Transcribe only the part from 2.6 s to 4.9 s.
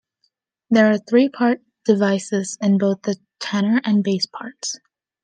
both the tenor and bass parts.